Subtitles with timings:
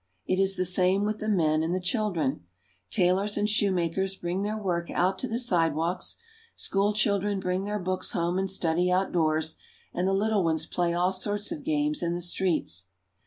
[0.25, 2.47] It is the same with the men and the children.
[2.89, 6.17] Tailors and shoemakers bring their work out to the sidewalks,
[6.55, 9.57] school children bring their books home and study out doors,
[9.93, 12.87] and the little ones play all sorts of games in the streets.